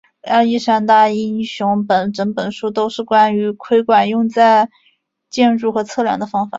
[0.23, 4.67] 亚历山大英雄整本书都是关于窥管用在
[5.29, 6.49] 建筑和测量的方法。